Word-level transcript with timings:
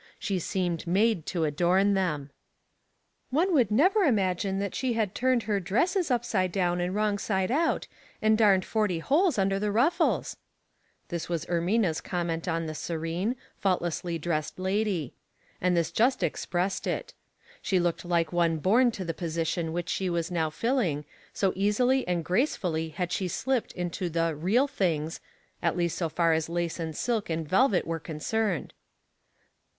She 0.17 0.39
seemed 0.39 0.87
made 0.87 1.27
to 1.27 1.43
adorn 1.43 1.93
them." 1.93 2.31
One 3.29 3.53
would 3.53 3.69
never 3.69 4.01
imagine 4.01 4.57
that 4.57 4.73
she 4.73 4.93
had 4.93 5.13
Puzzling 5.13 5.41
People. 5.41 5.53
197 5.57 5.59
turned 5.61 5.67
her 5.67 5.69
dresses 5.69 6.09
upside 6.09 6.51
down 6.51 6.81
and 6.81 6.95
wrong 6.95 7.19
side 7.19 7.51
out, 7.51 7.87
and 8.19 8.35
darned 8.35 8.65
forty 8.65 8.97
holes 8.97 9.37
under 9.37 9.59
the 9.59 9.71
ruffles.'' 9.71 10.37
This 11.09 11.29
was 11.29 11.45
Ermina's 11.45 12.01
comment 12.01 12.47
on 12.47 12.65
the 12.65 12.73
serene, 12.73 13.35
faultlessly 13.59 14.17
dressed 14.17 14.57
lady; 14.57 15.13
and 15.61 15.77
this 15.77 15.91
just 15.91 16.23
expressed 16.23 16.87
it. 16.87 17.13
She 17.61 17.79
looked 17.79 18.03
like 18.03 18.33
one 18.33 18.57
born 18.57 18.89
to 18.93 19.05
the 19.05 19.13
position 19.13 19.71
which 19.71 19.87
she 19.89 20.09
was 20.09 20.31
now 20.31 20.49
filling, 20.49 21.05
so 21.31 21.53
easily 21.55 22.07
and 22.07 22.25
grace 22.25 22.55
fully 22.55 22.89
had 22.89 23.11
she 23.11 23.27
slipped 23.27 23.71
into 23.73 24.09
the" 24.09 24.35
real" 24.35 24.67
things, 24.77 25.19
at 25.61 25.77
least 25.77 25.95
so 25.95 26.09
far 26.09 26.33
as 26.33 26.49
lace 26.49 26.79
and 26.79 26.95
silk 26.95 27.29
and 27.29 27.47
velvet 27.47 27.85
were 27.85 27.99
concerned. 27.99 28.73